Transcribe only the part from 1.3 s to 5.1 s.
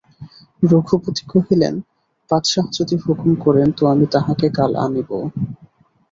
কহিলেন, বাদশাহ যদি হুকুম করেন তো আমি তাহাকে কাল আনিব।